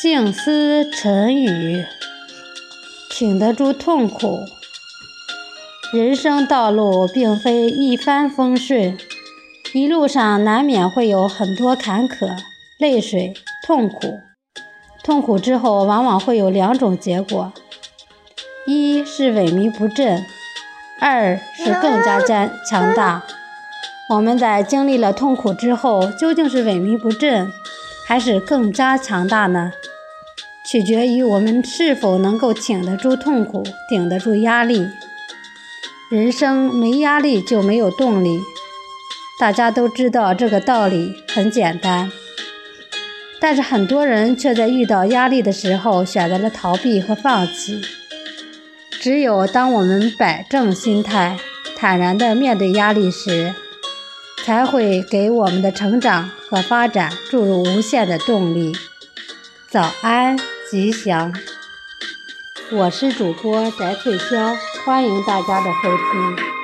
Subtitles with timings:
[0.00, 1.84] 静思沉语，
[3.10, 4.38] 挺得住痛苦。
[5.92, 8.96] 人生道路并非一帆风顺，
[9.74, 12.30] 一路上难免会有很多坎坷、
[12.78, 13.34] 泪水、
[13.66, 14.20] 痛苦。
[15.02, 17.52] 痛苦之后，往往会有两种结果：
[18.68, 20.24] 一是萎靡不振，
[21.00, 23.24] 二是更加坚强大。
[24.10, 27.50] 我们在经历了痛苦之后，究竟是萎靡不振，
[28.06, 29.72] 还是更加强大呢？
[30.70, 34.86] 取决于我们是否能够挺得住痛苦，顶得住压力。
[36.10, 38.38] 人生没压力就没有动力，
[39.40, 42.12] 大家都知道这个道理很简单。
[43.40, 47.80] 但是很多人却在遇到压力的时候选择了逃避和放弃。
[49.00, 51.38] 只有当我们摆正心态，
[51.76, 53.54] 坦然地面对压力时，
[54.44, 58.72] 才会给我们的成长和发展注入无限的动力。
[59.70, 60.36] 早安，
[60.70, 61.32] 吉祥！
[62.70, 64.54] 我是主播翟翠潇，
[64.84, 66.57] 欢迎大家的收听。